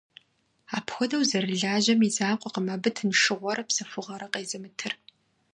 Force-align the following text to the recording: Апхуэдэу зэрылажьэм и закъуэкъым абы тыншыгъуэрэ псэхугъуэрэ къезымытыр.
Апхуэдэу 0.77 1.27
зэрылажьэм 1.29 1.99
и 2.07 2.09
закъуэкъым 2.15 2.67
абы 2.73 2.89
тыншыгъуэрэ 2.95 3.63
псэхугъуэрэ 3.67 4.27
къезымытыр. 4.33 4.93